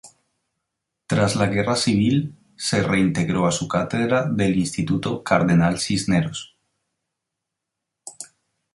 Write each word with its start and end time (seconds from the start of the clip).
Tras 1.05 1.35
la 1.35 1.45
guerra 1.45 1.75
civil, 1.75 2.33
se 2.55 2.81
reintegró 2.81 3.45
a 3.45 3.51
su 3.51 3.67
cátedra 3.67 4.25
del 4.27 4.57
instituto 4.57 5.21
Cardenal 5.23 5.77
Cisneros. 5.79 6.57